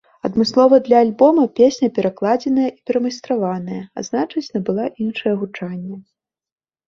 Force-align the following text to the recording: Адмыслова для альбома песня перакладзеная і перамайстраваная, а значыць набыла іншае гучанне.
Адмыслова 0.27 0.77
для 0.85 0.97
альбома 1.05 1.43
песня 1.59 1.89
перакладзеная 1.97 2.69
і 2.77 2.89
перамайстраваная, 2.89 3.81
а 3.99 4.07
значыць 4.09 4.45
набыла 4.57 4.85
іншае 5.03 5.33
гучанне. 5.43 5.95